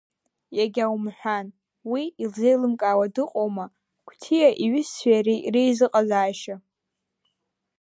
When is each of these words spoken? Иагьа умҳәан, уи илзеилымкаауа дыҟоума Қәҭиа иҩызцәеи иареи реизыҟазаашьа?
Иагьа 0.57 0.85
умҳәан, 0.95 1.47
уи 1.91 2.03
илзеилымкаауа 2.23 3.13
дыҟоума 3.13 3.65
Қәҭиа 4.07 4.49
иҩызцәеи 4.63 5.15
иареи 5.19 5.41
реизыҟазаашьа? 5.53 6.55